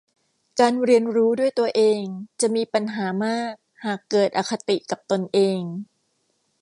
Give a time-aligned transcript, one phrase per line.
[0.59, 2.03] การเรียนรู้ด้วยตัวเอง
[2.41, 3.53] จะมีปัญหามาก
[3.85, 5.59] หากเกิดอคติกับตนเอง